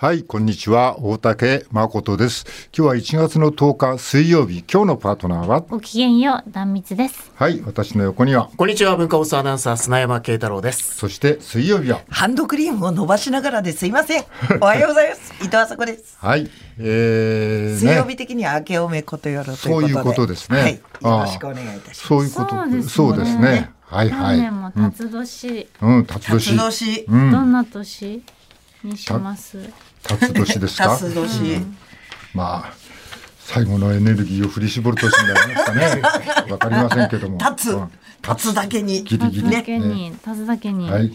[0.00, 0.96] はい、こんにちは。
[1.04, 2.46] 大竹誠です。
[2.74, 4.60] 今日は1月の10日水曜日。
[4.60, 5.60] 今日のパートナーは？
[5.60, 7.30] ごきげんよう、断蜜です。
[7.34, 10.96] はい、私の横には、こんにちは、文化放送アナウンサー、砂山慶太郎です。
[10.96, 14.24] そして水曜日は、ハンドクリームを伸ばしながらですいません。
[14.62, 15.34] おはようございます。
[15.42, 16.16] 伊藤麻子です。
[16.18, 19.84] はい、えー、水曜日ね、的には明けおめことよろということで。
[19.84, 20.72] そういうことですねはい。
[20.72, 22.06] よああろしくお願いいたします。
[22.06, 23.70] そういうことそうですねそうですね。
[23.84, 24.38] はいはい。
[24.38, 26.56] 来年も辰年、うん、うん、辰辰年。
[26.56, 28.22] 年、うん、どんな年
[28.82, 29.58] にします？
[30.02, 30.96] 辰年ですか？
[30.96, 31.76] 辰年、
[32.34, 32.72] まあ、
[33.40, 36.02] 最後のエネルギーを振り絞る年になりますかね。
[36.50, 37.38] わかりませんけども。
[37.38, 37.90] 立つうん、
[38.28, 39.04] 立つだけに。
[39.04, 40.90] ギリギリ立つだけに、立つだけに。
[40.90, 41.12] はい。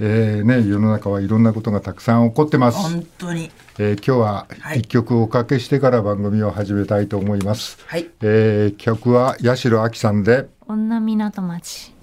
[0.00, 2.78] えー、ね、世の中はいろんなことがたくさん起こってます。
[2.78, 3.50] 本当に。
[3.78, 7.78] えー今日ははい一曲おかけしてから番組を始めたいと思います。
[7.86, 11.93] はいえー曲は八代亜紀さんで、女港町。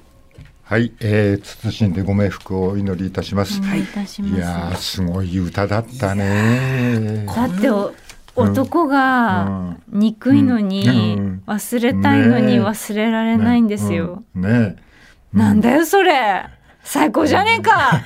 [0.71, 3.59] はい、えー、謹んでご冥福をお祈りいたします。
[3.59, 4.91] お願いいやす。
[4.91, 7.25] すごい歌だったね。
[7.25, 7.91] だってお、
[8.37, 14.23] 男うがん憎いのに、うん忘れたいのに忘れられないんですよ。
[14.33, 14.77] うんね
[15.33, 16.45] なんだよそれ。
[16.83, 18.03] 最高じゃねえか。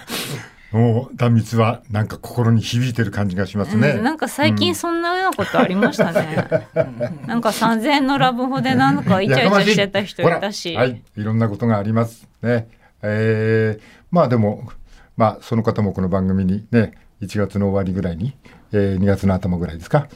[0.76, 3.90] えもう断蜜はなんか心に響いてる感じがしますね。
[3.90, 6.48] うんなんか最近そんなようなことありましたね。
[7.26, 10.76] なんか3000円のラブホでなんかイチャイチャしてた人いたし。
[10.76, 12.68] はい、いろんなことがありますね。
[13.02, 14.70] えー、まあでも、
[15.18, 18.36] まあその方もこの番組にね、1月の終わりぐらいに、
[18.72, 20.08] えー、2月の頭ぐらいですか、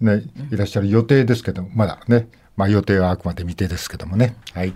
[0.00, 4.36] ね、いらっしゃる予定ですけど、まだね、まあ予定はあくまで未定ですけどもね。
[4.52, 4.72] はい。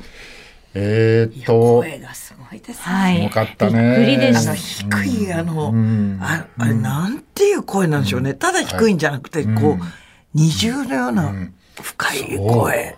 [0.74, 2.74] えー、っと、声がすごいですね。
[2.76, 3.24] はい。
[3.24, 4.98] よかったねびっくりであのした。
[4.98, 8.34] 低いあの、んああれなんていう声なんでしょうね。
[8.34, 9.84] ただ低いんじゃなくて、こう
[10.34, 11.32] 二重のような
[11.80, 12.96] 深い声。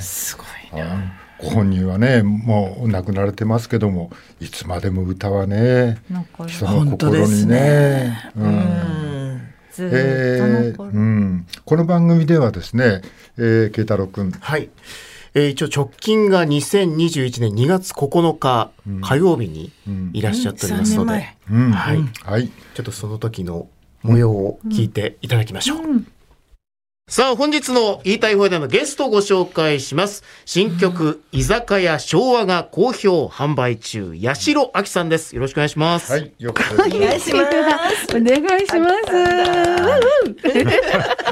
[0.00, 0.44] すご
[0.76, 1.14] いな。
[1.38, 4.10] ご本人はね、もう亡くなられてますけども、
[4.40, 5.98] いつまでも歌はね、
[6.46, 9.48] 人の本当心にですねね、うん
[9.78, 10.82] えー。
[10.82, 13.02] うん、この番組ではですね、
[13.36, 14.68] えー、慶太郎君、はい。
[15.34, 19.72] えー一応直近が2021年2月9日火曜日に
[20.12, 21.56] いらっしゃっておりますので、うん。
[21.56, 22.04] 三うん、はい。
[22.24, 23.68] はい、ちょっとその時の
[24.02, 26.17] 模様を聞いていただきましょう。
[27.10, 30.22] さあ、本日の言いたい放題のゲストをご紹介します。
[30.44, 35.34] 新曲、居酒屋昭和が好評販売中、八代亜紀さんです。
[35.34, 36.12] よろしくお願いします。
[36.12, 37.56] はい、よくお願お願いします。
[38.14, 38.90] お願いしま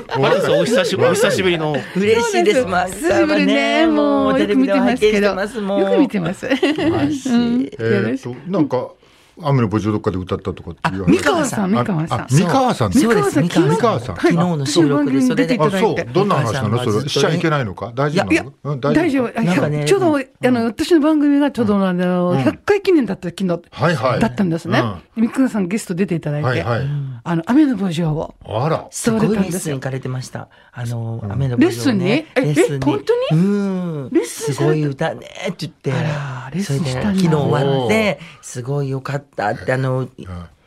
[0.08, 0.18] す。
[0.18, 1.76] まずお久しぶり、お久しぶりの。
[1.94, 2.64] 嬉しいです。
[2.64, 3.86] 久しぶりね。
[3.86, 5.34] もうよく見てますけど。
[5.78, 6.46] よく見てます。
[6.46, 7.28] いします。
[7.28, 8.92] えー、と、なんか、
[9.42, 12.92] 雨の墓場どっかで歌ったとかっていう話三河さん三河さんあ、三河さん。
[12.92, 14.16] そうです三河さん三河さん。
[14.16, 16.02] 昨日の収録でそれでいたあ、だいて。
[16.02, 16.78] そうどんな話なの？
[16.84, 17.08] それ。
[17.08, 17.92] しちゃいけないのか？
[17.94, 18.52] 大丈夫なの？
[18.64, 19.38] うん大丈夫。
[19.38, 24.20] あなんかねちょうど、あの、私の番組がちょうど、あの、100回記念だった昨日、はいはい。
[24.20, 24.82] だったんですね。
[25.16, 26.88] 三河さんゲスト出ていただいて、はいはい。
[27.24, 28.34] あの、雨の墓場を。
[28.44, 28.86] あら。
[28.90, 30.48] すごいレッ撮れたんですよスン行かれてました。
[30.72, 32.10] あの、雨のレッスンに？
[32.10, 32.84] ええレッスンに。
[32.84, 33.42] 本当に？
[33.42, 34.10] うん。
[34.12, 35.92] レッスンすごい歌ねって言って。
[35.92, 36.02] あ
[36.46, 40.08] らレッスンした昨日終わって、すごい良かったって、あの、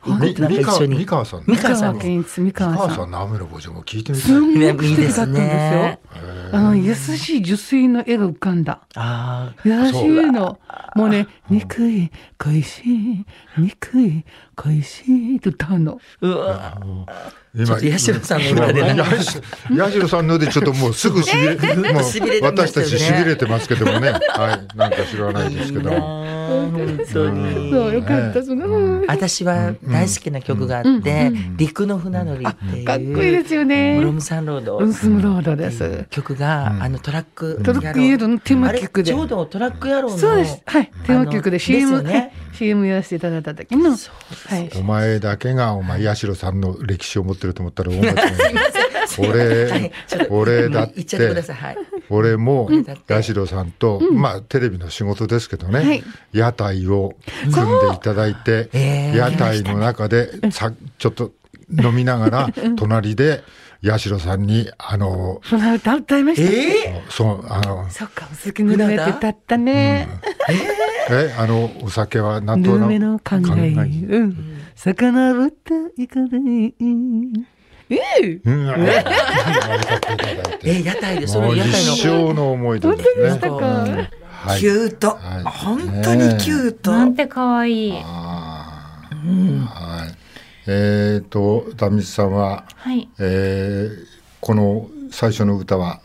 [0.02, 0.98] 行みってなんか一緒に。
[1.00, 2.88] 三河さんね三河さん三三河さん。
[2.88, 4.28] 河さんの雨の墓場も聞いてみたい。
[4.28, 6.00] すんごねくいいです素敵だったんですよね。
[6.52, 8.82] あの、優しい女性の絵が浮かんだ。
[8.96, 9.62] ああ。
[9.64, 10.60] 優しいの。
[10.96, 13.26] もうね、憎い、恋しい、
[13.58, 14.26] 憎い、
[14.56, 16.00] 恋しいって歌うの。
[16.22, 16.78] うわ。
[17.54, 21.56] 今八代さんの歌で八代さんのでちょっともうすぐしびれ、
[21.94, 24.12] もうしびれてま私たちしびれてますけどもね。
[24.12, 24.78] はい。
[24.78, 26.19] なんか知らないですけども。
[26.50, 27.72] 本当に。
[27.72, 29.02] そう、よかった、その。
[29.08, 32.86] 私は大好きな曲があって、陸の船乗りっていう。
[32.86, 34.80] かっこいいですよねブロムサンロード。
[34.80, 36.06] ムロードです。
[36.10, 40.62] 曲が、あのトラックトラックイエローのテーマ曲でちょうどトラック野郎のそうです。
[40.66, 40.92] はい。
[41.06, 43.92] テーマ曲で CM、ねはい CM やらせていただいた時の。
[43.92, 44.70] はい。
[44.76, 51.56] お前だけがお前八代さんの歴史を持ってると思ったら 俺ちょっ、と俺だっ言っちゃってくだてさい。
[51.56, 51.78] はい。
[52.10, 52.70] 俺も
[53.08, 56.04] 八代さんと、まあテレビの仕事ですけどね、はい。
[56.34, 57.14] 屋台を
[57.44, 57.54] 組ん
[57.90, 59.18] でいただいて、えー。
[59.18, 61.32] 屋台の中でさちょっと
[61.72, 63.44] 飲みながら隣で
[63.84, 66.52] 八代さんにあのその歌歌いました？
[66.52, 70.08] えそうあのそっか、お酒ぬるめって歌ったね。
[71.12, 73.42] えあのお酒は納豆ぬるめの考え。
[73.42, 74.36] 考えうん。
[74.76, 76.74] 魚ぶったいかない。
[77.96, 77.98] え
[80.64, 80.84] え。
[80.84, 82.28] 屋台でそれ屋台一の。
[82.28, 83.10] 生の思い出ですね。
[84.60, 85.44] キュート、はい。
[85.44, 87.92] 本当にキュート、なんて可愛い。
[87.92, 89.02] は
[90.08, 90.12] い。
[90.68, 93.10] えっ、と、壇蜜さんは、はい。
[93.20, 94.08] えー
[94.42, 96.00] この最初の歌は、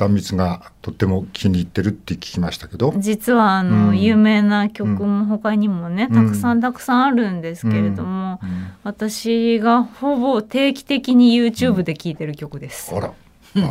[0.00, 2.94] 壇蜜がとっても気に入ってるって聞きましたけど。
[2.96, 4.00] 実はあの、うん。
[4.00, 6.24] 有名な曲も他にもね、うん。
[6.26, 8.48] たくさんたくさんあるんですけれども、うん。
[8.82, 13.12] 私がほぼ定期的に YouTube で聴いてる曲です、あら、あ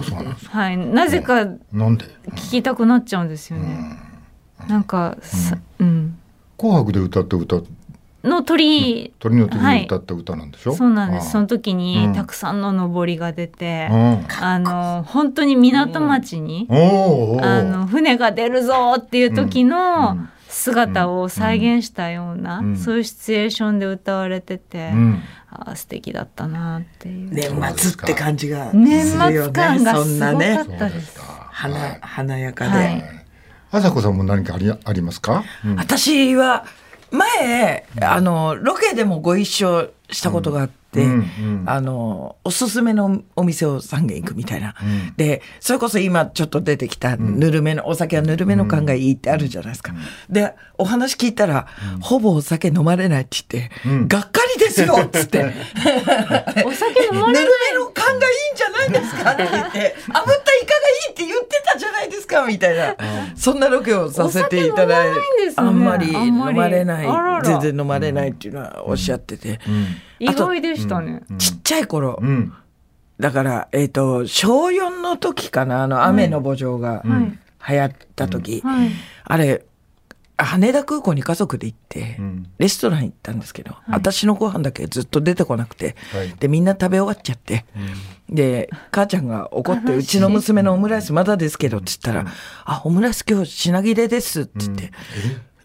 [0.03, 0.57] そうなんですか。
[0.57, 0.77] はい。
[0.77, 3.97] なぜかなんで、聴きたくなっちゃうんですよね、
[4.67, 6.17] なんかさ、うん、
[6.57, 7.61] 紅白で歌った歌、
[8.23, 11.31] の鳥、鳥の時に歌った歌なんでしょ、そうなんです。
[11.31, 11.77] その時うん。
[11.77, 14.25] にたくさんの上りが出て、うん。
[14.41, 16.77] あの本当に港町に、おー。
[16.77, 17.59] おー。
[17.59, 22.75] あの船が出るぞっていう時のうん姿を再現したような、うん。
[22.75, 25.21] そういうシチュエーションで歌われてて、うん。
[25.51, 29.53] あー素敵だったなっていう、年末って感じがす年るよね。
[29.53, 31.19] 末感がそすごかったです。
[31.51, 31.69] 華
[32.01, 33.03] 華やかで、はい。
[33.71, 35.75] あさこさんも何かありありますか、うん。
[35.75, 36.65] 私は
[37.11, 41.19] 前あのロケでもご一緒したことがあって、うんう
[41.63, 41.63] ん。
[41.67, 45.13] あのおすすめのお店を3軒行くみたいな、うん。
[45.17, 49.93] でそれこそ今ちょっと出てきたぬるめの、お酒はぬるめの感がいいってあるじゃないですか、
[50.29, 51.67] でお話聞いたら、
[52.01, 54.07] ほぼお酒飲まれないって言って、うん。
[54.07, 55.43] がっかりですよっつって。
[55.43, 55.53] ぬ る
[56.65, 60.35] お酒飲まれめの感がいいんじゃないですかって言って炙ったイカがい
[61.09, 62.95] いって言ってたじゃないですかみたいな、
[63.35, 65.67] そんなロケをさせていただいお酒飲まないんですね。
[65.67, 67.07] あんまり飲まれない。
[67.07, 67.41] あらら。
[67.43, 69.59] 全然飲まれないっていうのはおっしゃってて、
[70.19, 71.23] 意外でしたね。
[71.37, 72.53] ちっちゃい頃、うん。
[73.19, 77.39] だから、えっ、と、小4の時かな、あの、雨の墓場がはい。
[77.71, 78.89] 流行った時、はい。
[79.25, 79.65] あれ、
[80.37, 82.49] 羽田空港に家族で行って、ん。
[82.57, 86.33] レストラン行ったんですけど、私のご飯だけずっと出てこなくて、はい。
[86.39, 87.65] で、みんな食べ終わっちゃって、
[88.29, 92.31] で、母ちゃんが怒って、うちの娘のオムライスまだですけど、って言ったら、
[92.63, 94.91] あ、オムライス今日品切れですって言って、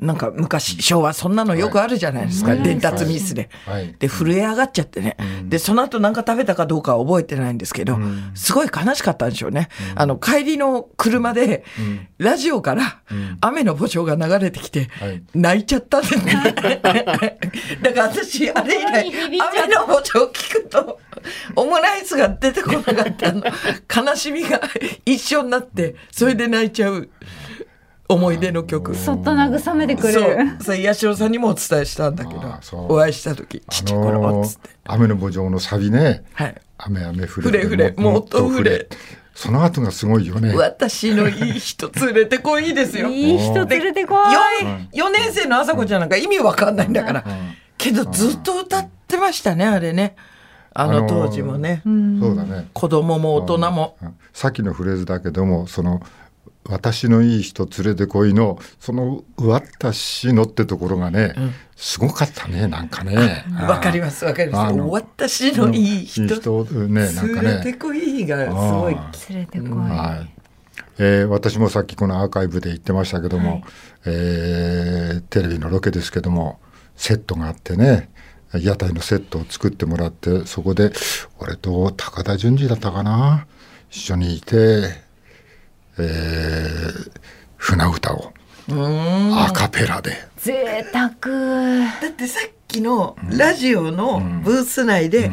[0.00, 3.48] なんか昔、昭和そんなのよくあるじゃないですか、伝達ミスで。
[3.64, 3.94] はい。
[3.98, 5.16] で、震え上がっちゃってね。
[5.44, 7.98] で、その後なんか食べたかどうかは覚えてないんですけど、
[8.34, 9.68] すごい悲しかったんでしょうね。
[9.94, 11.64] あの、帰りの車で、
[12.18, 13.00] ラジオから
[13.40, 16.34] 雨の墓場が流れてきてはい、泣いちゃったんですね。
[17.82, 21.00] だから私、あれ以来、雨の墓場を聞くと、
[21.56, 23.44] オムライスが出てこなかったの、
[23.94, 24.60] 悲しみが
[25.04, 27.08] 一緒になって、それで泣いちゃう
[28.08, 28.94] 思い出の曲。
[28.94, 32.40] そっと慰めてくれる。、それ八代さんにもお伝えしたんだけど
[32.88, 34.70] お会いした時、ちっちゃい頃、あのーつって。
[34.84, 36.54] 雨の墓場のサビね、はい。
[36.78, 38.88] 雨雨降れ降れ降れもっと降れ
[39.34, 40.54] その後がすごいよね。
[40.54, 43.08] 私のいい人連れてこいですよ。
[43.08, 44.96] いい人連れてこい。
[44.96, 47.24] 4, 年生の朝子ちゃんなんか意味わかんないんだから。
[47.76, 50.14] けどずっと歌ってましたね、あれね。
[50.72, 51.82] あの当時もね。
[51.84, 52.68] そうだね。
[52.72, 53.96] 子供も大人も。
[54.02, 56.02] うんさっきのフレーズだけどもその
[56.68, 61.34] 「私のいい人連れてこいの」その「私の」ってところがね、
[61.76, 63.44] すごかったねなんかね。
[63.68, 64.70] わかりますわかります。
[64.70, 67.74] あの私のいい人いい人ねなんか連れてね。
[67.74, 68.94] こいがすごい。
[69.30, 69.70] 連れてこい。
[69.70, 70.34] はい
[70.98, 73.62] えー私もさっきこのアーカイブで言ってましたけども、
[74.06, 76.60] えーテレビのロケですけども
[76.96, 78.10] セットがあってね
[78.54, 80.92] 屋台のセットを作ってもらってそこで
[81.40, 83.46] 俺と高田純次だったかな
[83.90, 85.03] 一緒にいて、
[85.98, 87.10] えー
[87.56, 88.32] 船歌を。
[88.68, 90.12] アカペラで。
[90.36, 91.08] 贅沢。
[92.00, 95.30] だってさっきのラジオのブース内で、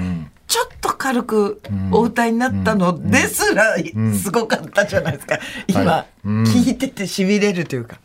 [0.48, 3.76] ちょっと軽くお歌いになったのですら
[4.18, 5.40] すごかったじゃないですか。
[5.68, 8.00] 今、聞いててしびれるというか、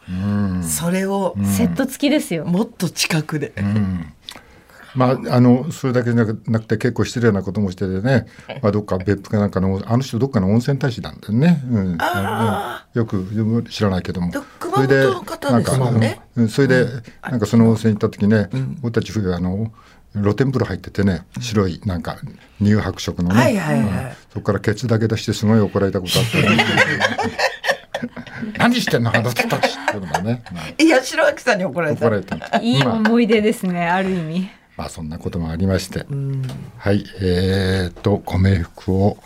[0.62, 2.45] それをセット付きですよ。
[2.45, 3.52] もっと近くで。
[4.97, 8.26] まあ、あのそれだけじゃなくて結構失礼なこともしててね、
[8.62, 11.79] まあ、どっか別府かなんかのあの人どっかの温泉大使なんだよね、うん。
[11.79, 11.99] うん
[12.95, 14.31] よく知らないけども。
[14.31, 16.49] ど熊本の方でなんかうん。
[16.49, 16.87] それで
[17.23, 18.49] なんかその温泉行った時ね、
[18.81, 19.71] 僕たち冬あの
[20.15, 22.17] 露天風呂入っててね白いなんか
[22.59, 24.05] 乳白色のね、はいはいはい。
[24.05, 24.12] うん。
[24.33, 27.37] そこからケツだけ出してすごい怒られたことあって、
[28.59, 29.73] 何してんのあなたたち。
[29.73, 30.43] ってことだね、
[30.79, 32.07] いや、白明さんに怒られた。
[32.07, 32.59] 怒られた。
[32.61, 34.50] いいまあ思い出ですね、ある意味。
[34.76, 36.06] まあそんなこともありまして、
[36.78, 39.18] はい、えー、とご冥福を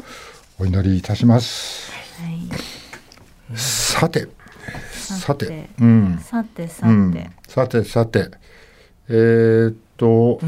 [0.59, 1.91] お祈りいたします。
[1.93, 1.99] は
[2.31, 3.59] い。
[3.59, 4.29] さて、
[4.95, 8.31] さてて、うん、さてさうんて。、さてさて、
[9.09, 10.39] えー、と、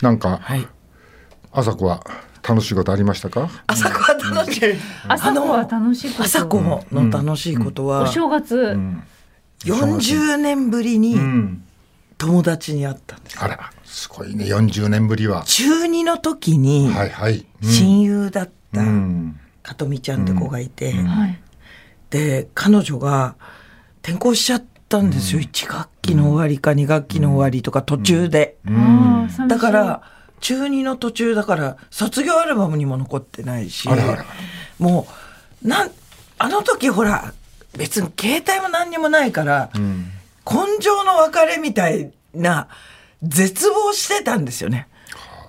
[0.00, 0.66] なんかはい。
[1.52, 2.02] 朝子は
[2.48, 3.50] 楽しいことありましたか？
[3.66, 4.74] 朝子は楽しい。
[5.08, 6.22] 朝子は楽しいこと。
[6.24, 8.78] 朝子の楽しいことは、お正月。
[9.64, 11.62] 40年ぶりにうん、
[12.20, 13.42] 友達に会ったんです。
[13.42, 15.42] あら、すごいね、40年ぶりは。
[15.46, 16.90] 中2の時に
[17.62, 21.40] 親友だったうん、かとみちゃんって子がいて、はい。
[22.10, 23.36] で彼女が
[24.02, 25.40] 転校しちゃったんですよ。
[25.40, 28.58] 1学期の終わりか2学期の終わりとか途中で。
[28.66, 29.48] あー寂しい。
[29.48, 30.02] だから、
[30.40, 34.24] 中2の途中だから、卒業アルバムにも残ってないしあらあら、
[34.78, 35.06] も
[35.64, 35.90] う、なん、
[36.38, 37.32] あの時ほら、
[37.76, 40.12] 別に携帯も何にもないから、うん
[40.50, 42.68] 根性の別れみたいな
[43.22, 44.88] 絶望してたんですよね。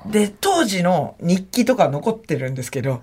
[0.06, 3.02] で当時の日記とか残ってるんですけど、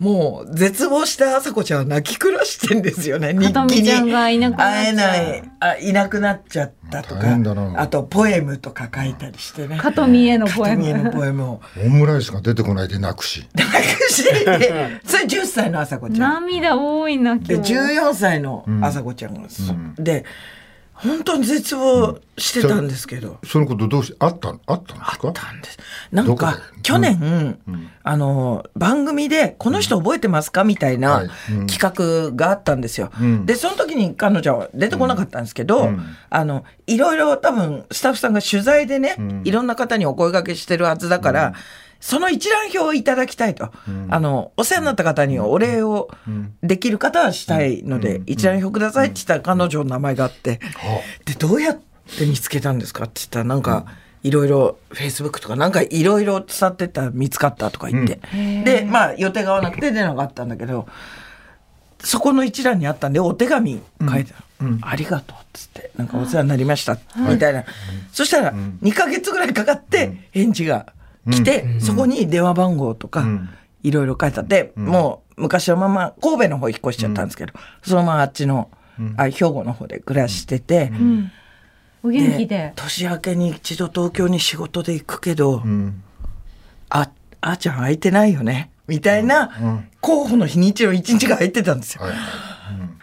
[0.00, 3.34] もう絶望した朝子ちゃんは泣き暮らしてんですよね。
[3.34, 4.84] 日記にみちゃんがいなくなっちゃう。
[4.84, 9.76] 会えないあいなくなっちゃったと大かあとポエムとか書いたりしてね。
[9.76, 11.60] 加藤美恵のポエ片見えのムポエムを。
[11.84, 13.46] オムライスが出てこないで泣くし。
[13.54, 14.24] 泣くし。
[15.04, 16.18] それ10歳の朝子ちゃん。
[16.46, 20.24] 涙多いな今で日14歳の朝子ちゃんが、そで
[21.02, 25.32] 本当に絶望してたんですけど、そのことどうしあったあったんですか？
[25.32, 25.78] たんです。
[26.12, 26.82] なんかで？
[26.82, 27.58] 去年、
[28.02, 30.64] あの番組でこの人覚えてますか？
[30.64, 31.24] みたいな
[31.66, 33.10] 企画があったんですよ。
[33.20, 33.46] うん。
[33.46, 36.00] でその時に彼女は出てこなかったんですけど、うん。
[36.28, 39.42] あのいろいろ多分スタッフさんが取材でね、ん。
[39.44, 41.54] いろんな方にお声掛けしてるはずだから。
[42.00, 43.70] その一覧表をいただきたいと、
[44.08, 46.08] あのお世話になった方にお礼を
[46.62, 50.60] できる方はしたいので、一覧表くださいって言ったら彼女の名前があって、
[51.26, 51.78] でどうやっ
[52.18, 53.84] て見つけたんですかって言ったらなんか
[54.22, 58.20] いろいろフェイスブックとかなんかいろいろ伝ってったら見つかったとか言って、
[58.64, 60.88] でまあ予定が合わなくて出なかったんだけど
[62.02, 67.64] そこの一覧にあったんでお手紙書いてある、ありがとう」っつってなんかお世話になりましたみたいな、
[68.12, 70.86] そしたら2ヶ月ぐらいかかって返事が
[71.30, 73.48] 来て、そこに電話番号とかん。
[73.82, 78.70] いろいろ書いてあって、もう昔のまま神戸の方引っ越しちゃったんですけど、そのままあっちの、
[79.16, 81.32] あ兵庫の方で暮らしてて、うん。
[82.02, 82.72] お元気で。
[82.76, 86.02] 年明けに一度東京に仕事で行くけど、うん。
[86.90, 87.10] あ
[87.40, 89.50] あーちゃん空いてないよねみたいな、
[90.00, 92.02] 候補の日にちの一日が空いてたんですよ。
[92.02, 92.12] はい。
[92.12, 92.20] はい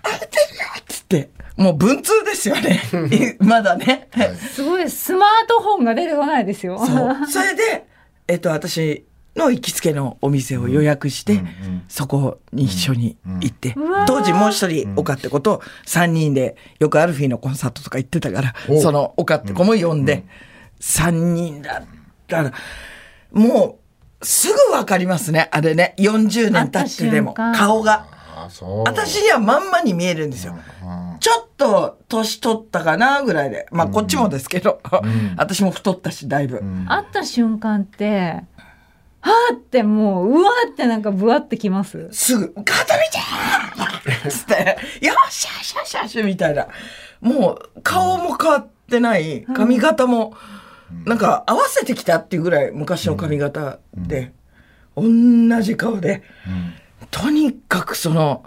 [0.03, 2.81] 空いてるよっつってもう文通ですよね。
[3.39, 4.07] まだね。
[4.53, 6.77] すごいスマートフォンが出てこないですよ。
[6.77, 7.27] そう。
[7.27, 7.87] それで、
[8.27, 9.05] えっと、私
[9.35, 11.41] の行きつけのお店を予約して、
[11.87, 14.05] そこに一緒に行って、わー。
[14.05, 20.25] 当時もう一人岡って子と3人でよくアルフィーのコンサートとか行ってたからおその岡って子も呼んで、
[20.81, 21.87] 3人だっ
[22.27, 22.53] たら
[23.31, 23.79] も
[24.21, 25.93] うすぐ分かりますねあれね。
[25.97, 28.16] 40年経ってでも顔が。
[28.85, 30.57] 私にはまんまに見えるんですよ。
[31.19, 33.67] ちょっと年取ったかなぐらいで。
[33.71, 34.81] まあこっちもですけど、
[35.37, 36.61] 私も太ったし、だいぶ。
[36.87, 38.43] 会った瞬間って
[39.19, 42.07] はーってもううわーってなんかぶわってきます。
[42.11, 46.67] すぐ、かたみちゃんつって、よっしゃよしよしよしみたいな。
[47.19, 50.33] もう顔も変わってない、髪型も、
[51.05, 54.31] なんか合わせてきたっていうぐらい昔の髪型で、
[54.95, 55.03] 同
[55.61, 56.23] じ顔で、
[57.11, 58.43] とにかくその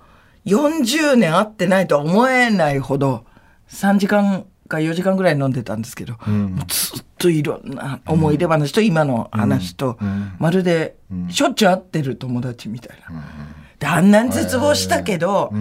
[0.46, 3.24] 40年会ってないとは思えないほど
[3.68, 9.98] 3時間か4時間ぐらい飲んでたんですけど、もうずっといろんな思い出話と今の話と、
[10.38, 10.96] まるで
[11.28, 13.24] しょっちゅう会ってる友達みたいな。
[13.78, 15.52] であんなに絶望したけど、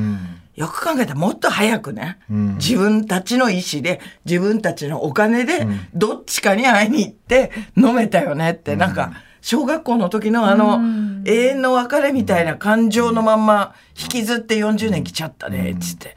[0.55, 10.79] よく考えたらもっと早くね、自分たちの意思で自分たちのお金でどっちかに会いに行って飲めたよねって、なんか小学校の時のあの
[11.25, 16.15] 永遠の別れみたいな感情のまんま引きずって40年来ちゃったねっつって、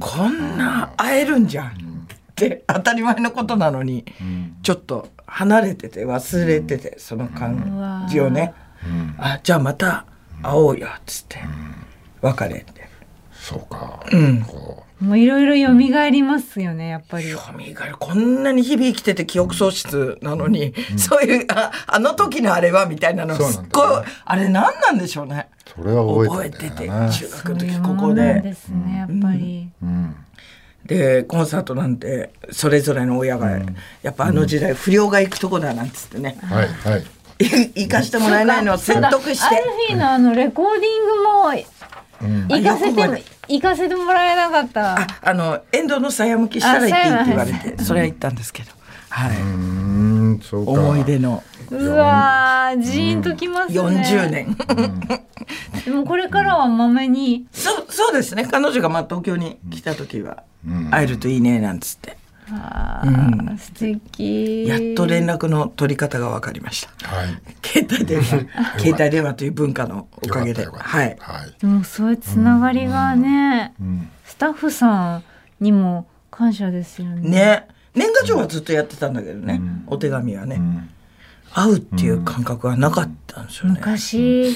[0.00, 1.68] こんな会えるんじゃん。
[1.68, 4.04] って当たり前のことなのに、
[4.62, 8.52] ちょっと離れてて忘れてて、その感じをね、
[9.18, 10.04] あじゃあまた
[10.42, 11.38] 会おうよっつって、
[12.20, 12.75] 別れて。
[13.46, 14.04] そうか。
[14.10, 14.42] うん。
[14.42, 17.30] こもういろいろ蘇りますよねやっぱり。
[17.32, 23.86] 興味があるこんなに日々生きてて記憶喪失なのに、そういうああの時のあれはみたいなのすっごい
[24.24, 25.48] あれ何なんでしょうね。
[25.76, 28.40] うそれは覚えてて中学の時ここで。
[28.40, 29.70] ですねやっぱり。
[29.80, 30.16] うん。
[30.84, 33.50] でコンサートなんてそれぞれの親が、
[34.02, 37.04] やっぱあの時代不良が行くとこだなんつってね、はいはい。
[37.38, 39.54] 行かしてもらえないのを説得して。
[39.54, 41.52] アルフィーのあのレコーディングも
[42.22, 42.48] うん。
[42.48, 45.00] 行かせてあよく覚え行かせてもらえなかった。
[45.00, 47.78] ああの沿道のさや向きしたら行っていいって言われあて。
[47.82, 48.72] それは行ったんですけど、
[49.10, 50.70] はい、うん、そうか。
[50.72, 51.42] 思い出の。
[51.70, 54.56] うわージーンときますね、40年、
[55.84, 57.46] でもこれからはまめに。
[57.50, 58.46] そうそうですね。
[58.48, 60.44] 彼女がまあ東京に来た時は
[60.90, 62.16] 会えるといいねなんつって、
[62.50, 64.66] あー、素敵。
[64.66, 67.08] やっと連絡の取り方が分かりました。
[67.08, 67.28] はい。
[67.62, 68.46] 携帯電話。
[68.78, 70.66] 携帯電話という文化のおかげで。
[70.66, 71.16] はい。
[71.60, 74.08] でもそういうつながりがね、ん。
[74.24, 75.24] スタッフさん
[75.60, 77.28] にも感謝ですよね。
[77.28, 77.68] ね。
[77.94, 80.60] 年賀状はずっとやってたんだけどね、お手紙はね、
[81.52, 84.54] 会うっていう感覚はなかったんですよね、昔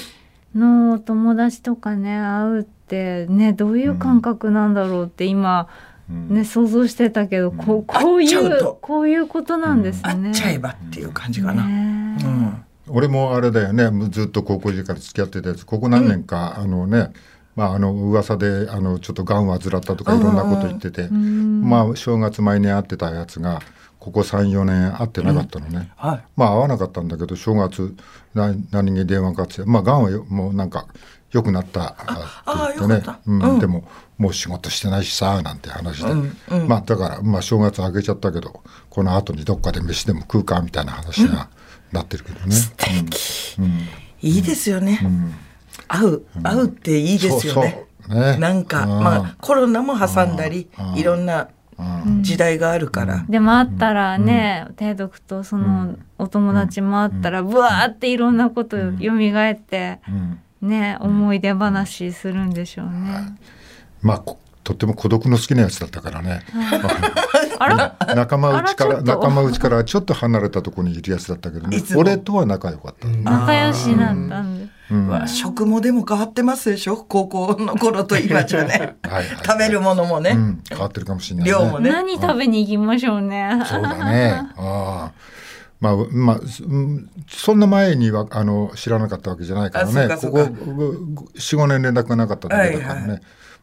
[0.53, 5.67] のお友達とかね会うってねどういう感覚なんだろうって今
[6.11, 10.31] ね想像してたけど、こうこういうこういうことなんです会ね。
[10.31, 11.65] っちゃえばっていう感じかな。
[11.65, 12.17] ね。
[12.23, 12.63] うん。
[12.87, 13.89] 俺もあれだよね。
[14.09, 15.65] ずっと高校時代から付き合ってたやつ。
[15.65, 17.11] ここ何年か、あのね
[17.55, 23.61] まああの噂であのちょっとがんを患ったとかいろんなこと言ってて、まあ正月毎年会ってたやつが
[23.99, 26.23] ここ34年会ってなかったのね、はい。
[26.35, 27.95] まあ会わなかったんだけど正月
[28.33, 30.87] な何に電話かかってまあがんはよもうなんか
[31.31, 31.95] 良くなった
[32.45, 32.93] あって言ってね。
[32.93, 33.19] あよかった。
[33.25, 33.43] うん。
[33.43, 33.59] うん。
[33.59, 33.83] でも
[34.17, 36.67] もう仕事してないしさなんて話で、うんうん。
[36.67, 41.49] まあだから、まあ、正月あげちゃったけどこの後にどっかで飯でも食うかみたいな話が
[41.91, 42.55] なってるけどね。
[44.21, 44.99] いいですよね。
[45.87, 47.85] 会う、会うっていいですよね。
[48.07, 48.21] そうそう。
[48.33, 48.37] ね。
[48.37, 49.03] なんか、うん。
[49.03, 51.49] まあ、コロナも挟んだり、いろんな
[52.21, 53.25] 時代があるから。
[53.27, 58.91] でもあったらね、提督とそのお友達もあったら、ぶわーっていろんなこと蘇っ
[59.55, 59.99] て、
[60.61, 63.37] ね、思い出話するんでしょうね。
[64.01, 66.41] まあことっても孤独の好きなやつだったからね。
[67.59, 68.15] あら？
[68.15, 69.27] 仲間内からあらちょっと。
[69.27, 74.71] 仲間内からちょっと離れたところにいるやつだったけどね俺とは仲良かった、仲良しなんだんで。
[75.09, 76.97] わ食もでも変わってますでしょ？
[76.97, 78.97] 高校の頃と今じゃね。
[79.07, 79.25] はいはい。
[79.43, 81.89] 食べるものもね、うん、変わってるかもしれない、ね、量もね。
[81.91, 83.51] 何食べに行きましょうね。
[83.65, 84.33] そうだね。
[84.57, 85.11] ああ
[85.81, 86.39] まあまあ
[87.27, 90.15] そんな前にはあの知らなかったわけじゃないからね。
[90.15, 93.21] ここ45年連絡がなかっただけだからね、はいはい。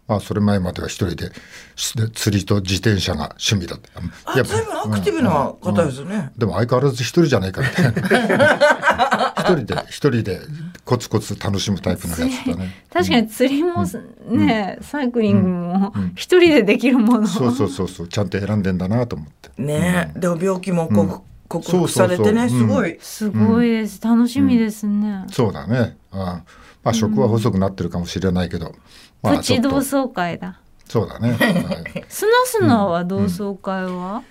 [0.09, 1.31] まあそれ前までは一人で
[1.77, 4.01] し釣りと自転車が趣味だった。
[4.33, 10.41] あやっぱ随分アクティブな方ですね、でも相変わらず一人じゃないかみたいな一人で一人で
[10.85, 12.85] コツコツ楽しむタイプのやつだね。
[12.93, 13.85] 確かに釣りも
[14.29, 17.27] ね、サイクリングも一人でできるもの。
[17.29, 18.09] そうそうそうそう。
[18.09, 19.51] ちゃんと選んでんだなと思って。
[19.63, 20.13] ね。
[20.17, 22.69] でも病気もこう、克服されてねそうそうそう。
[22.69, 24.03] すごい、すごいです。
[24.03, 25.25] 楽しみですね。
[25.31, 25.97] そうだね。
[26.11, 26.43] ああ。
[26.85, 28.75] まあ食は細くなってるかもしれないけど、
[29.23, 29.69] まプあちょっと。
[29.69, 30.61] チ同窓会だ。
[30.89, 32.05] そうだね、はい。
[32.09, 34.23] スナスナは同窓会は、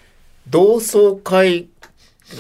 [0.50, 1.70] 同窓会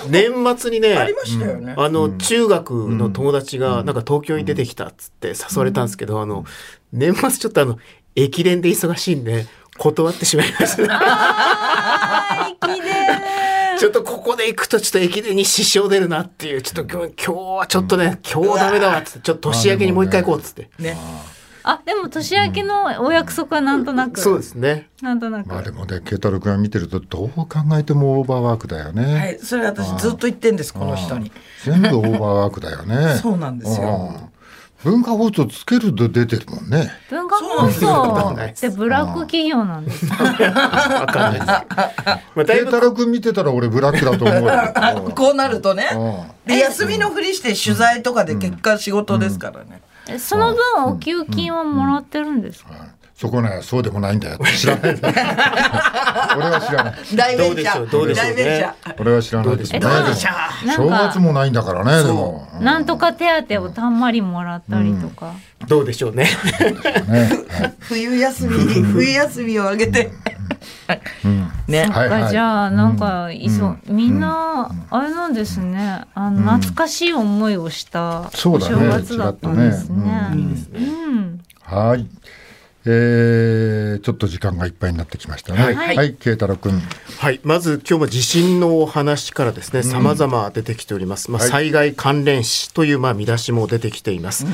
[0.09, 6.45] 年末にねありましたよね、あの、中学の友達が、なんか東京に出てきたっつって誘われたんですけど、あの、
[6.91, 7.77] 年末ちょっとあの、
[8.15, 9.45] 駅伝で忙しいんで、
[9.77, 10.99] 断ってしまいました。
[10.99, 13.36] あー、駅伝
[13.79, 20.69] ちょっとここで行くとちょっと駅伝に支障出るなっていう、ちょっと今日今日はちょっとね、今日ダメだわっつって、ちょっと年明けにもう一回行こうっつって。
[20.79, 20.97] ね。
[21.63, 24.21] あ、でも年明けのお約束はなんとなく。
[24.21, 24.87] そうですね。
[25.01, 25.47] なんとなく。
[25.47, 31.31] まあでもね慶太郎君が見てるとどう考えてもオーバーワークだよね、はいそれ私ずっと言ってんですこの人に。
[31.65, 33.15] 全部オーバーワークだよね。
[33.21, 34.15] そうなんですよ。
[34.21, 34.36] うん
[34.83, 36.91] 文化放送つけると出てるもんね。
[37.09, 40.05] 文化放送ってブラック企業なんです。
[40.07, 40.23] か。
[40.23, 41.45] わかんないです。
[41.47, 41.61] ま
[42.41, 46.51] あ、だいぶ慶太郎君見てたら俺ブラックだと思う こうなるとねうん。
[46.53, 52.69] で休みのふりして取材とかで結果仕事ですからね、えその分お給金はもらってるんですか？
[53.17, 54.37] そこねそうでもないんだよ。
[54.55, 54.91] 知らない。
[56.37, 56.95] 俺は知らない。
[57.15, 58.69] 大どうでしょうどうでしょうね。
[58.99, 59.57] 俺は知らない。
[59.57, 60.69] ですねどうでしょう。
[60.69, 62.47] 正月もないんだからねでも。
[62.61, 65.33] なんとか手当をたんまりもらったりとか。
[65.67, 66.27] どうでしょうね。
[67.81, 70.11] 冬休みに冬休みをあげて。
[71.67, 71.85] ね。
[71.89, 72.29] はいはい。
[72.29, 76.03] じゃあなんかいそ、みんなあれなんですね。
[76.13, 80.29] あの懐かしい思いをした正月だったんですね。
[80.71, 81.41] 違うん。
[81.63, 82.07] はい。
[82.89, 85.61] えー、ちょっと時間がいっぱいになってきましたね。
[85.61, 86.81] はいはい、慶太郎君。
[87.19, 91.29] はい、まず今日も地震のお話からですね、様々出てきております。
[91.29, 94.45] まあ、はい災害関連死というまあ見出しも出てきています。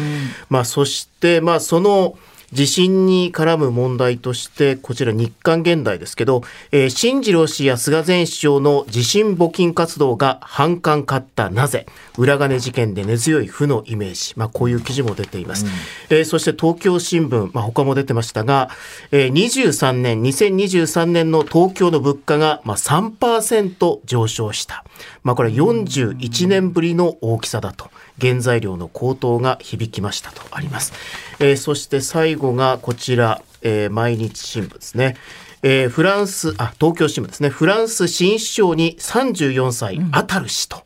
[0.49, 2.17] まあ、そしてまあその
[2.53, 11.85] 地震に絡む問題として、こちら日刊現代ですけど、えー新次郎氏や菅前首相の地震募金活動が反感買ったなぜ？
[12.17, 14.33] 裏金事件で根強い負のイメージ。
[14.37, 15.65] まあ、こういう記事も出ています。
[16.09, 18.69] えーそして東京新聞、まあ、他も出てましたが、
[19.11, 24.85] えー23年、2023年の東京の物価がまあ3%上昇した。
[25.23, 27.89] まあ、これは41年ぶりの大きさだと。
[28.21, 30.93] 原材料の高騰が響きましたとあります。
[31.39, 35.17] えーそして最後がこちら、えー毎日新聞ですね。
[35.63, 37.49] えーフランス、あ、東京新聞ですね。
[37.49, 40.82] フランス新首相に34歳、アタル氏と。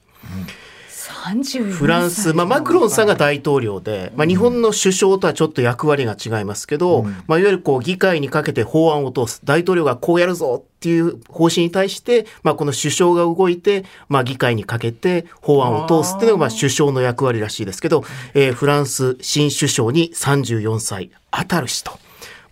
[1.72, 21.98] フランス、まあ、マクロンさんが大統領で、まあ、日本の首相とはちょっと役割が違いますけど、まあ、いわゆるこう議会にかけて法案を通す大統領がこうやるぞっていう方針に対して、まあ、この首相が動いて、まあ、議会にかけて法案を通すっていうのがまあ首相の役割らしいですけど、えーフランス新首相に34歳アタル氏と、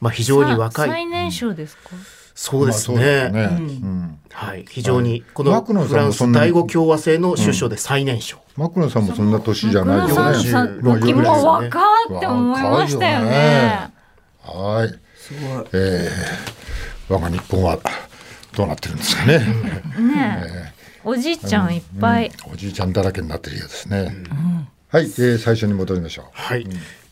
[0.01, 0.89] まあ、非常に若い。
[0.89, 1.91] 最年少ですか？
[2.35, 3.23] そうですね。
[3.23, 8.37] ようんはい、非常にこのフランス第五共和制の首相で最年少。
[8.57, 10.99] マクロンさんもそんな年じゃない黒よね。
[11.01, 13.89] 時も若って思いましたよね。
[14.43, 14.99] はい。
[15.17, 16.55] すごいえー
[17.07, 17.77] 我が日本は
[18.55, 19.39] どうなってるんですかね。
[19.39, 24.11] ねおじいちゃんいっぱい、おじいちゃんだらけになってるようですね。
[24.89, 26.25] はい、えー、最初に戻りましょう。
[26.31, 26.67] はい。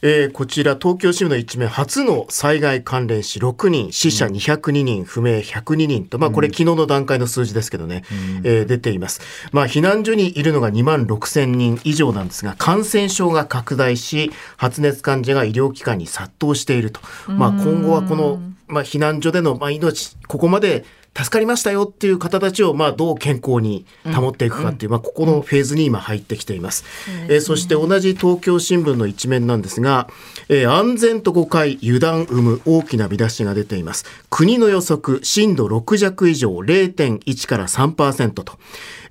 [0.05, 9.21] えー、こちら東京新聞の一面初の災害関連死6人死者202人、不明102人と、まあ、これ昨日の段階の数字ですけどね、うん、えー、出ています、
[9.53, 20.83] まあ、避難所にいるのが2万6000人以上なんですが感染症が拡大し発熱患者が医療機関に殺到していると、まあ、今後はこの、まあ、避難所での、まあ、命ここまで
[21.15, 26.83] 助かりましたよっていう方たちをまあどう健康に保っていくかっていう、まあ、ここのフェーズに今入ってきています。
[27.27, 30.09] えー、そして同じ東京新聞の一面なんですが、
[30.49, 34.05] えー、安全と誤解油断生む大きな見出しが出ています。
[34.31, 38.57] 国の予測震度6弱以上0.1から3%と、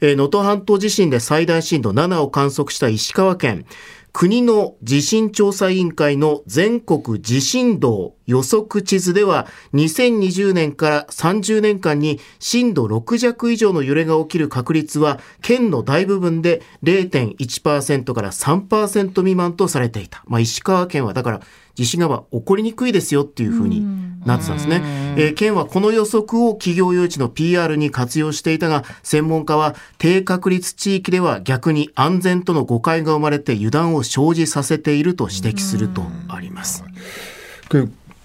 [0.01, 3.65] えー、能登半島地震で最大震度7を観測した石川県
[4.13, 20.23] 国の地震調査委員会の全国地震動予測地図では2020年から30年間に震度6弱以上の揺れが起きる確率は県の大部分で0.1%から3%未満とされていた。
[20.27, 21.41] まあ、石川県はだから
[21.75, 23.83] 地震が起こりにくいですよっていうふうに
[24.27, 24.83] なってたんですね。
[25.17, 36.85] えー、県はこの予測を企業誘致の PR に活用していたが、専門家は低確率地域では逆に安全との誤解が生まれて油断を生じさせていると指摘するとあります。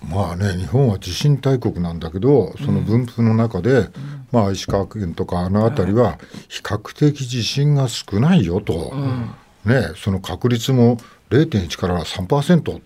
[0.10, 3.92] まあね、日本は地震大国なんだけど、その分布の中で、うん、
[4.32, 10.98] まあ、石川県とかあの辺りは、比較的地震が少ないよと、うん、ね、その確率も
[11.30, 12.82] 0.1から3%、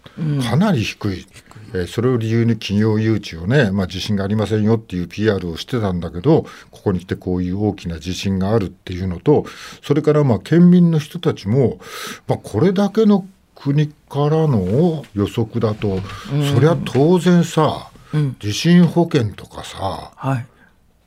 [0.49, 1.25] かなり低い、うん、
[1.73, 9.45] えー、それを理由に企業誘致をね、まあ、地震がありませんよっていう PR をしてたんだけど、ここに来てこういう大きな地震があるっていうのと、
[9.83, 11.79] それからまあ県民の人たちも、
[12.27, 15.99] まあ、これだけの国からの予測だと、
[16.33, 20.45] うん、そりゃ当然さ、うん、地震保険とかさ、はい、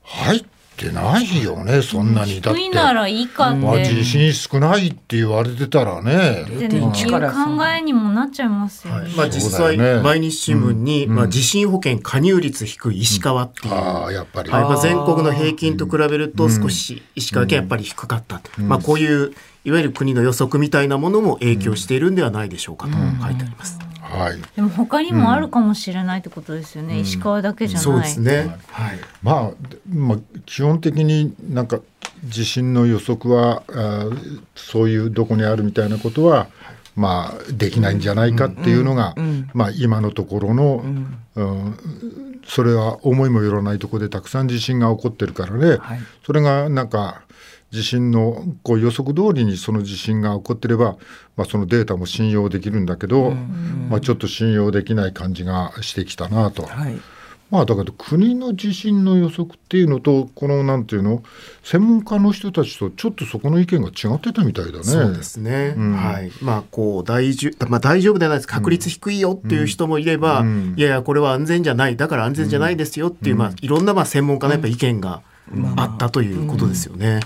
[0.02, 2.40] 入っってないよねそんなに。
[2.40, 6.42] だって低いならいいかって、まあ、地震少ないって言われてたらね。
[6.42, 19.34] っていう考えにもなっちゃいますよね、はい、まあ、実際、ね、毎日新聞に、うん、まあ、地震保険加入率低い石川っていう、うん、あやっぱり、はいまあ、全国の平均と比べると少し石川県やっぱり低かった、うん、まあ、こういう
[19.64, 23.78] いわゆる国の予測みたいなものも影響しているんではないでしょうかと書いてあります。
[24.04, 29.50] はい、でも他にもあるかもしれないってことですよね、うん、石川だけじゃない、そうですね、はい、まあ、
[29.88, 31.80] まあ、基本的になんか
[32.24, 34.06] 地震の予測はあ
[34.54, 36.48] そういうどこにあるみたいなことは
[36.96, 40.84] まあ、できないんじゃないかっていうのが、うんうん、まあ、今のところの、
[41.34, 47.23] うん、それは思いもよらないところでたくさん地震が起こってるからね、はい、それがなんか
[47.74, 50.96] 地震のこう予測通りにその地震が起こってれば、
[51.36, 56.62] まあ、そのデータも信用できるんだけど、まあ、ちょっと信用できない感じがしてきたなと。
[56.62, 56.94] はい。
[57.50, 61.22] まあ、だけど国の地震の予測っていうのとこのなんていうの
[61.62, 64.84] 専門家の人たちとちょっとそこの意見が違ってたみたいだね。
[64.84, 66.32] そうですね、うん、はい。
[66.40, 68.48] まあ、こう大丈まあ、大丈夫ではないです。
[68.48, 71.96] 確率低いよっていう人もいれば、うん、いやいやこれは安全じゃない。
[71.96, 75.20] だから安全じゃないですよっていう、まあ、いろんなまあ専門家のやっぱ意見が
[75.76, 77.20] あったということですよね。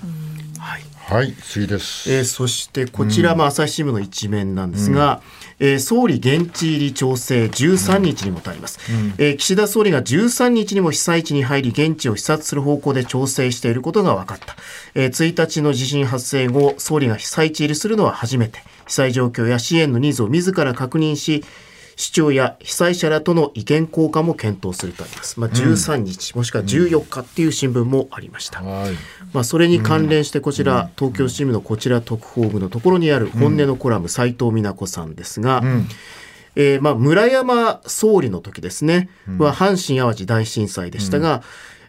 [1.09, 2.13] はい、次です。
[2.13, 5.23] えー、そしてこちらも朝日新聞の一面なんですが、
[5.59, 14.55] うん、えー、総理現地入り調整13日にもたります、うん、えー、岸田総理が13日にも被災地に入り現地を視察する方向で調整していることが分かった、
[14.95, 18.61] えー、1日の地震発生後総理が被災地入りするのは初めて。
[18.89, 21.45] 被災状況や支援のニーズを自ら確認し
[21.99, 25.41] 市長や被災者らとの意見交換も検討するとあります。
[25.41, 28.61] まあ、13日、うん、もしくは14日っていう新聞もありました。
[28.61, 28.67] うん、
[29.33, 35.61] まあ、それに関連してこちら、うん、東京新聞のこちら特報部のところにある本音のコラム、斉藤美奈子さんですが、
[36.55, 41.43] えー、まあ村山総理の時ですね、は阪神・淡路大震災でしたが、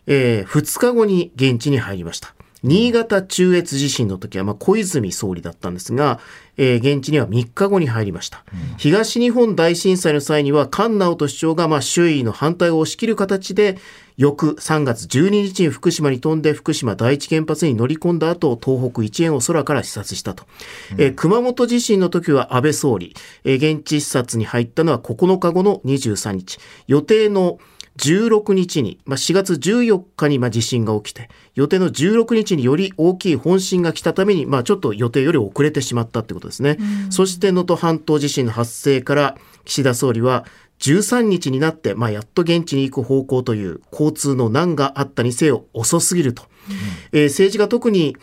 [0.08, 2.34] えー、2日後に現地に入りました。
[2.63, 6.19] 新潟中越地震の時は、まあ、小泉総理だったんですが、
[6.58, 13.78] えー、現地には3日後に入りました、うん、東日本大震災の際には菅直人市長が、まあ、周囲の反対を押し切る形で
[14.17, 20.43] 翌3月12日に福島に飛んで福島第一原発に乗り込んだ後東北一円を空から視察したと、
[20.91, 26.60] うん、えー、熊本地震の時は安倍総理、えー、現地視察に入ったのは9日後の23日。
[26.88, 27.60] 予定の
[27.97, 36.78] 16日に、まあ、4月14日にま地震が起きて、予定の16日により大きい本震が来たために、まあ、ちょっと予定より遅れてしまったってことですね。
[37.10, 40.45] そして能登半島地震の発生から岸田総理は
[40.80, 46.43] 13日になって、まあ、やっと現地に行く方向という交通の難があったにせよ遅すぎると。
[46.69, 48.15] うん、えー、政治が特に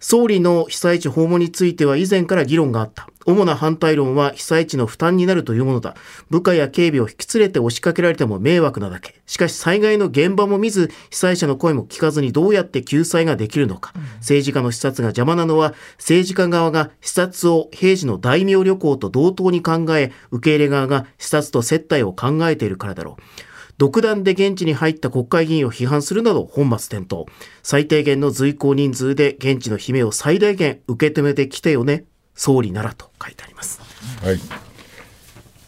[0.00, 3.08] 総理の被災地訪問については以前から議論があった。
[3.26, 5.96] 主な反対論は被災地の負担になるというものだ。
[6.30, 9.20] 部下や警備を引き連れて押しかけられても迷惑なだけ。
[9.26, 13.92] しかし災害の現場も見ず、被災者の声も聞かずにどうやって救済ができるのか。
[13.94, 23.47] うん、政治家の視察が邪魔なのは、政治家側が視察を平時の大名旅行と同等に考え、受け入れ側が視察と接待を考えているからだろう。
[23.78, 27.24] 独断で現地に入った国会議員を批判するなど本末転倒。
[27.62, 32.04] 最低限の随行人数で現地の悲鳴を最大限受け止めてきてよね。
[32.34, 33.80] 総理ならと書いてあります。
[34.22, 34.40] はい。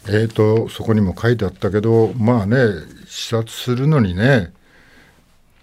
[0.07, 2.57] えーと、そこにも書いてあったけど、まあね、
[3.07, 4.51] 視察するのにね、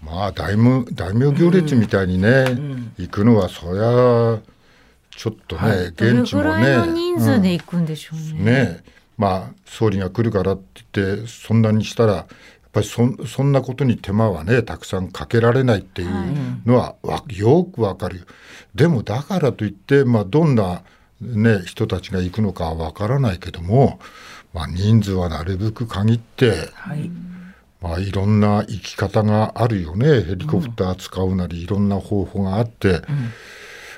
[0.01, 4.39] まあ大名大名行列みたいにね、うん、行くのはそりゃ
[5.11, 6.87] ちょっとね、はい、現地もね。
[6.93, 8.31] 人数で行くんでしょうね。
[8.31, 8.83] うん、ね
[9.19, 12.25] まあ、総理が来るからって言ってそんなにしたらやっ
[12.71, 16.09] ぱりそそんなことに手間はねたくさんかけられないっていう
[16.65, 18.25] のは、はい、よくわかる。
[18.73, 20.83] でもだからといって、まあ、どんな、
[21.19, 23.99] ね、人たちが行くのかはわからないけども、
[24.53, 27.11] まあ、人数はなるべく限って、はい。
[27.81, 30.21] まあ、いろんな生き方があるよね。
[30.21, 33.01] ヘリコプター使うなり、いろんな方法があって、うん、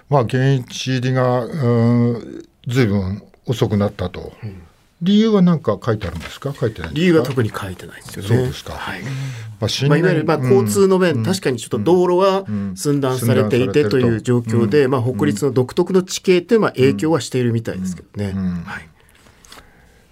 [0.09, 4.33] まあ現地入りが、うん、ずいぶん遅くなったと。
[4.43, 4.63] うん
[5.01, 6.53] 理由は何か書いてあるんですか？
[6.53, 8.27] 書いてない理由は特に書いてないですよね。
[8.27, 8.73] そうですか。
[8.73, 9.01] はい。
[9.01, 18.33] まあ、まあ、いわゆるまあ交通の面、うん、確かにちょっと道路は寸断されていてという状況で、まあ、北陸の独特の地形っていうのは影響はしているみたいですけどね。
[18.65, 18.87] はい。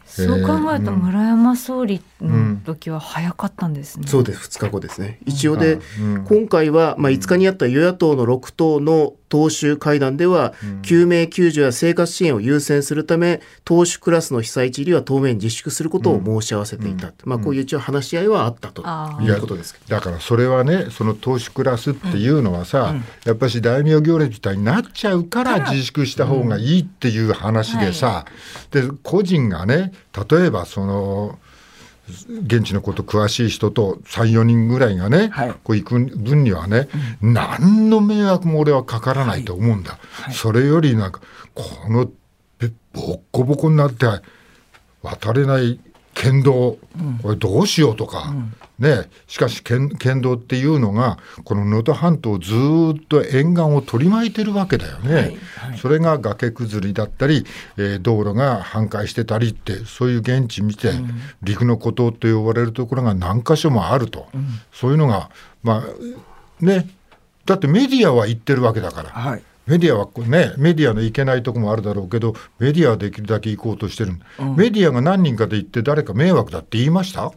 [0.05, 2.01] そう考えると村山総理の
[2.65, 4.03] 時は早かったんですね。
[4.03, 5.19] うん、そうです、2日後ですね。
[5.25, 17.13] 一応で、うん、今回はまあ5日にあった与野党の6党の党首会談では、救命救助や生活支援を優先するため、党首クラスの被災地入りは当面自粛することを申し合わせていた。
[17.23, 18.81] まあこういう一応話し合いはあったと
[19.21, 28.25] いうことですだからそれはね、その党首クラスっていうのはさ、やっぱし大名行列みたいになっちゃうから自粛した方がいいっていう話でさ、
[28.71, 29.93] で個人がね、
[30.29, 31.39] 例えばその、
[32.43, 36.87] 現地のこと詳しい人と34人ぐらいがね、はい、こう行く分にはね、
[37.21, 39.99] うん、何の迷惑も俺はかからないと思うんだ、はい。
[40.25, 41.21] はい、それよりなんか
[41.53, 42.11] この
[42.93, 44.05] ボッコボコになって
[45.01, 45.79] 渡れない
[46.19, 46.77] 県道、
[47.23, 48.33] これどうしようとか、
[48.77, 55.23] ね、しかし県県道っていうのがこの能登半島ずっと沿岸を取り巻いてるわけだよね、はい。
[55.23, 57.45] はい、それが崖崩りだったり、
[57.77, 61.09] えー、道路が半壊してたりってそういう現地見て、うん、
[61.41, 65.29] 陸の孤島と呼ばれるところが何箇所もあると、うん、そういうのが
[65.63, 66.89] まあね。
[67.45, 69.09] だってメディアは言ってるわけだから。
[69.09, 77.31] はいメディアはね、メディアのいけないとこもあるだろうけど、メディアはできるだけ行こうとしてる、うん、メディアが何人かで行って、誰か迷惑だって言いました？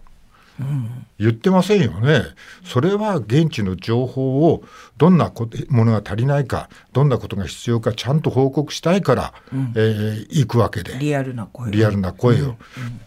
[1.19, 2.23] 言ってませんよね。
[2.65, 4.63] それは現地の情報を
[4.97, 5.33] どんな
[5.71, 10.99] ものが足りないか、どんなことが必要かちゃんと報告したいから、うん、えー、行くわけで。
[10.99, 12.49] リアルな声リアルな声を、うん。
[12.49, 12.57] うん、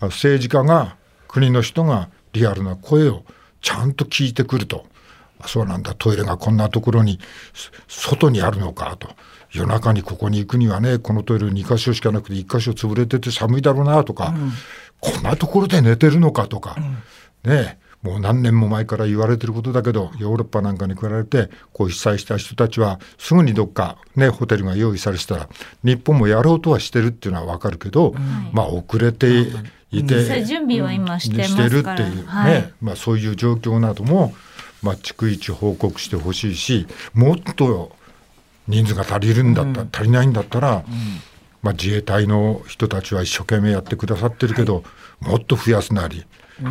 [0.01, 3.23] 政治家が、国の人がリアルな声を
[3.61, 4.85] ちゃんと聞いてくると。
[5.45, 7.19] そうなんだ、トイレがこんなところに、
[7.87, 9.09] 外にあるのかと。
[9.51, 14.33] 夜中にここに行くにはね、このトイレ2箇所しかなくて1箇所潰れてて寒いだろうなとか、
[14.99, 16.75] こんなところで寝てるのかとか、
[17.43, 17.79] ね。
[18.01, 25.49] もう何年も前から言われてることだけどヨーロッパなんかに比べてこう被災した人たちはすぐにどっか、ね、ホテルが用意されてたら
[25.83, 28.13] 日本もやろうとはしてるっていうのは分かるけど、
[28.53, 29.41] まあ遅れて
[29.89, 34.35] いて、準備は今してしてるっていうね、はい、まあ、そういう状況なども、
[34.85, 37.91] まあ、逐一報告してほしいしもっと
[38.67, 40.83] 人数が足りるんだった、うん、足りないんだったら、うん。
[41.61, 44.81] まあ、自衛隊の人たちは一生懸命やってくださってるけど、は
[45.23, 46.25] い、もっと増やすなり。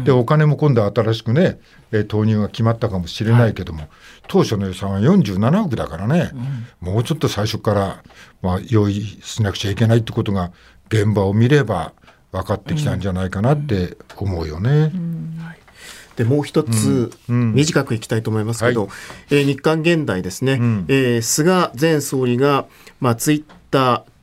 [0.04, 1.58] でお金も今度新しくね、
[1.92, 3.88] えー、投入が決まったかもしれないけども、はい、
[4.28, 6.30] 当初の予算は47億だからね、
[6.82, 8.02] うん、もうちょっと最初から、
[8.40, 10.52] まあ、用意しなくちゃいけないってことが
[10.88, 11.92] 現場を見れば
[12.32, 14.70] 分かってきたんじゃないかなって思うよね。
[14.70, 14.78] うん。
[14.78, 15.40] うん
[16.16, 18.90] でもう一つ、短くいきたいと思いますけど、はい、
[19.30, 22.66] えー、日韓現代ですね、うん、えー、菅前総理が、
[23.00, 24.13] まあ、ツイッター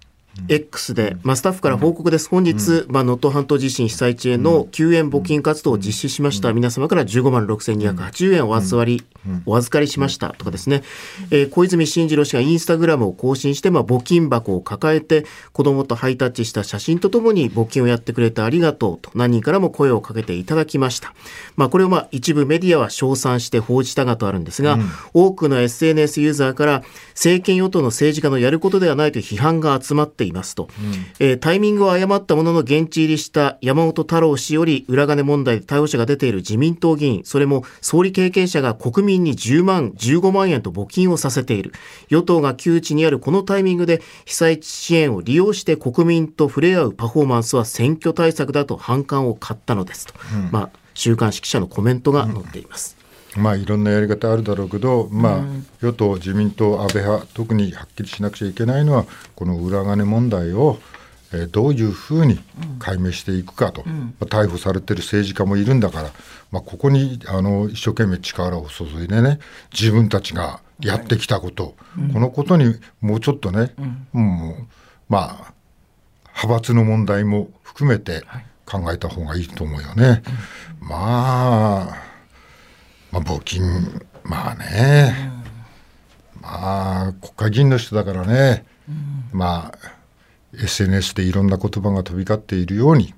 [0.47, 2.29] X で、まあ、スタッフから報告です。
[2.29, 6.53] 本日、まあ、能登半島地震被災地への救援募金活動を実施しました。
[6.53, 9.03] 皆様から15万6280円お預かり、
[9.45, 10.29] お預かりしました。
[10.37, 10.83] とかですね。
[11.31, 21.13] えー、小泉進次郎氏がインスタグラムを更新して、まあ、募金箱を抱えて、子供とハイタッチした写真とともに募金をやってくれてありがとうと何人からも声をかけていただきました。
[21.55, 41.73] まあ、これをまあ一部メディアは称賛して報じたがとあるんですが、うん、多くの SNS ユーザーから政権与党の政治家のやることではないという批判が集まってっていますと、うん、えー、タイミングを誤ったものの現地入りした山本太郎氏より裏金問題で逮捕者が出ている自民党議員、それも総理経験者が国民に10万、15万円と募金をさせている。
[42.09, 50.13] 与党が窮地にあるこのタイミングで被災地支援を利用して国民と触れ合うパフォーマンスは選挙対策だと反感を買ったのですと。
[50.35, 53.00] うん、まあ、週刊誌記者のコメントが載っています。
[53.35, 55.41] まあいろんなやり方あるだろうけど、まあ、
[55.81, 60.79] 与党、自民党、安倍派、特にはっきりしなくちゃいけないのは、この裏金問題を、
[61.33, 62.39] えー、どういうふうに
[62.79, 66.11] 解明していくかと、うん、まあ、逮捕されてる政治家もいるんだから、
[66.51, 69.39] まあ、ここにあの一生懸命力を注いでね、
[69.71, 73.73] 自分たちがやってきたこと、はい、このことにもうちょっとね、
[74.13, 74.67] うん、もう
[75.07, 75.53] まあ、
[76.35, 78.23] 派閥の問題も含めて
[78.65, 80.23] 考えた方がいいと思うよね。
[80.79, 82.10] まあ
[83.11, 85.31] まあ、募金、まあね、
[86.41, 88.65] まあ、国会議員の人だからね、
[89.31, 89.91] まあ、
[90.53, 93.13] SNS でいろんな言葉が飛び交っているように、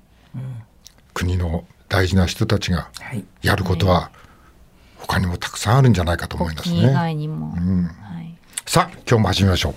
[1.12, 2.90] 国の大事な人たちが
[3.42, 4.10] やることは、
[4.98, 6.78] 他にもたくさんあるんじゃないかと思いますね。
[6.78, 7.54] 以外にも。
[7.56, 7.90] うん、
[8.66, 9.74] さあ、今日も始めましょう。